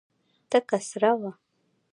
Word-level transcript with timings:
تکه 0.49 0.77
سره 0.89 1.11
وه. 1.19 1.31